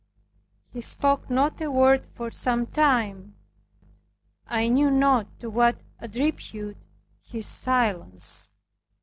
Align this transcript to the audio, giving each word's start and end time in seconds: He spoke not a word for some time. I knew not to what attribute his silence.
He 0.73 0.81
spoke 0.81 1.29
not 1.29 1.61
a 1.61 1.69
word 1.69 2.07
for 2.07 2.31
some 2.31 2.65
time. 2.65 3.35
I 4.47 4.67
knew 4.67 4.89
not 4.89 5.27
to 5.41 5.47
what 5.51 5.81
attribute 5.99 6.77
his 7.21 7.45
silence. 7.45 8.49